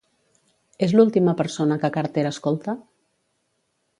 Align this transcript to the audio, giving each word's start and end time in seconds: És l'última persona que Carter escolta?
És 0.87 0.95
l'última 0.99 1.35
persona 1.41 1.77
que 1.85 1.93
Carter 1.99 2.25
escolta? 2.31 2.75